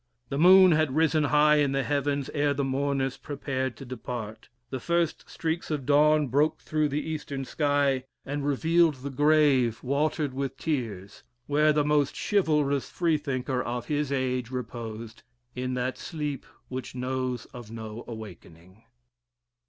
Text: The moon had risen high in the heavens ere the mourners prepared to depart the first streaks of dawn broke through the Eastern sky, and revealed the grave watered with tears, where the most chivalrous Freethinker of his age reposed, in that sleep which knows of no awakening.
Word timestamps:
The 0.29 0.39
moon 0.39 0.71
had 0.71 0.95
risen 0.95 1.25
high 1.25 1.57
in 1.57 1.73
the 1.73 1.83
heavens 1.83 2.27
ere 2.33 2.55
the 2.55 2.63
mourners 2.63 3.17
prepared 3.17 3.77
to 3.77 3.85
depart 3.85 4.49
the 4.71 4.79
first 4.79 5.29
streaks 5.29 5.69
of 5.69 5.85
dawn 5.85 6.25
broke 6.27 6.59
through 6.59 6.89
the 6.89 7.07
Eastern 7.07 7.45
sky, 7.45 8.05
and 8.25 8.43
revealed 8.43 8.95
the 8.95 9.11
grave 9.11 9.83
watered 9.83 10.33
with 10.33 10.57
tears, 10.57 11.21
where 11.45 11.71
the 11.71 11.85
most 11.85 12.15
chivalrous 12.17 12.89
Freethinker 12.89 13.61
of 13.61 13.85
his 13.85 14.11
age 14.11 14.49
reposed, 14.49 15.21
in 15.53 15.75
that 15.75 15.99
sleep 15.99 16.47
which 16.67 16.95
knows 16.95 17.45
of 17.53 17.69
no 17.69 18.03
awakening. 18.07 18.81